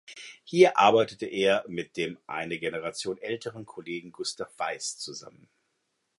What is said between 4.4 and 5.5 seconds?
Weiss zusammen.